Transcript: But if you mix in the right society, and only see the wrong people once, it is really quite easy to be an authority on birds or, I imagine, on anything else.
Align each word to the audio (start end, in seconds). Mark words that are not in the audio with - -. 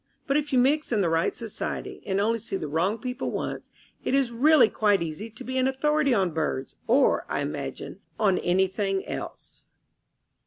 But 0.25 0.35
if 0.35 0.51
you 0.51 0.57
mix 0.57 0.91
in 0.91 1.01
the 1.01 1.09
right 1.11 1.35
society, 1.35 2.01
and 2.07 2.19
only 2.19 2.39
see 2.39 2.55
the 2.57 2.67
wrong 2.67 2.97
people 2.97 3.29
once, 3.29 3.69
it 4.03 4.15
is 4.15 4.31
really 4.31 4.67
quite 4.67 5.03
easy 5.03 5.29
to 5.29 5.43
be 5.43 5.59
an 5.59 5.67
authority 5.67 6.11
on 6.11 6.31
birds 6.31 6.75
or, 6.87 7.23
I 7.29 7.41
imagine, 7.41 7.99
on 8.19 8.39
anything 8.39 9.05
else. 9.05 9.63